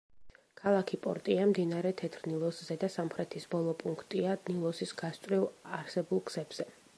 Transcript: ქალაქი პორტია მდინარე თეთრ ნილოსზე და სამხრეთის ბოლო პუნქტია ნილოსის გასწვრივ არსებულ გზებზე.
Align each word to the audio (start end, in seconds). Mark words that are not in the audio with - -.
ქალაქი 0.59 0.97
პორტია 1.01 1.43
მდინარე 1.51 1.91
თეთრ 2.01 2.25
ნილოსზე 2.31 2.77
და 2.85 2.89
სამხრეთის 2.95 3.45
ბოლო 3.53 3.75
პუნქტია 3.85 4.35
ნილოსის 4.49 4.95
გასწვრივ 5.03 5.47
არსებულ 5.83 6.25
გზებზე. 6.33 6.69